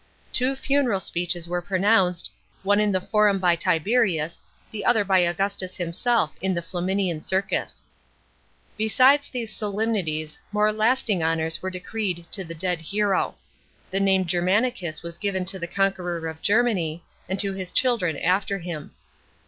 Two 0.33 0.55
funeral 0.55 0.99
speeches 0.99 1.47
were 1.47 1.61
pronounced, 1.61 2.31
one 2.63 2.79
in 2.79 2.91
the 2.91 2.99
Forum 2.99 3.37
by 3.37 3.55
Tiberius, 3.55 4.41
the 4.71 4.83
other 4.83 5.03
by 5.05 5.19
Augustus 5.19 5.75
himself 5.77 6.31
in 6.41 6.55
the 6.55 6.63
Flaminian 6.63 7.21
Circus. 7.21 7.85
Be 8.79 8.89
ides 8.99 9.29
these 9.29 9.55
solemnities, 9.55 10.39
more 10.51 10.73
lasting 10.73 11.21
honours 11.23 11.61
were 11.61 11.69
decreed 11.69 12.25
to 12.31 12.43
the 12.43 12.55
dead 12.55 12.81
hero. 12.81 13.35
The 13.91 13.99
name 13.99 14.25
Germanicus 14.25 15.03
was 15.03 15.19
given 15.19 15.45
to 15.45 15.59
the 15.59 15.67
conqueror 15.67 16.27
of 16.27 16.41
Germany, 16.41 17.03
and 17.29 17.39
to 17.39 17.53
his 17.53 17.71
children 17.71 18.17
after 18.17 18.57
him. 18.57 18.95